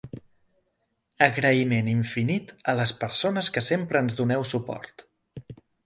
Agraïment 1.25 1.91
infinit 1.93 2.55
a 2.73 2.77
les 2.83 2.95
persones 3.05 3.53
que 3.59 3.67
sempre 3.71 4.05
ens 4.07 4.21
doneu 4.23 4.51
suport. 4.55 5.11